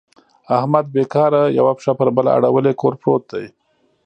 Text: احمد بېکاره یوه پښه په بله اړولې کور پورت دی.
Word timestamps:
احمد 0.57 0.85
بېکاره 0.93 1.41
یوه 1.59 1.71
پښه 1.77 1.91
په 1.99 2.03
بله 2.17 2.29
اړولې 2.37 2.73
کور 2.81 2.93
پورت 3.01 3.23
دی. 3.33 3.45